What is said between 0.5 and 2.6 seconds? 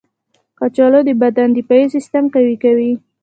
کچالو د بدن دفاعي سیستم قوي